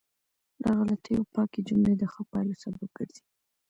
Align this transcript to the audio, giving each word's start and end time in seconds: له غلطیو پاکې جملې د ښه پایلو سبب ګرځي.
له 0.61 0.69
غلطیو 0.77 1.29
پاکې 1.33 1.59
جملې 1.67 1.93
د 1.97 2.03
ښه 2.11 2.21
پایلو 2.31 2.55
سبب 2.63 2.89
ګرځي. 2.97 3.23